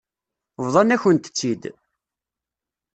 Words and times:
Bḍan-akent-tt-id. 0.65 1.63